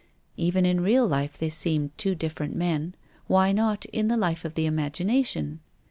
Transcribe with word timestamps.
Even 0.35 0.65
in 0.65 0.81
real 0.81 1.07
life 1.07 1.37
they 1.37 1.49
seemed 1.49 1.95
two 1.95 2.15
different 2.15 2.55
men. 2.55 2.95
Why 3.27 3.51
not 3.51 3.85
in 3.85 4.07
the 4.07 4.17
life 4.17 4.43
of 4.43 4.55
the 4.55 4.65
imagination? 4.65 5.59